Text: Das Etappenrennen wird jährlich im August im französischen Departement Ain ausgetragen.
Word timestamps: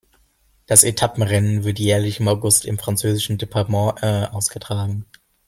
Das 0.65 0.83
Etappenrennen 0.83 1.63
wird 1.63 1.77
jährlich 1.77 2.19
im 2.19 2.27
August 2.27 2.65
im 2.65 2.79
französischen 2.79 3.37
Departement 3.37 4.01
Ain 4.01 4.25
ausgetragen. 4.33 5.05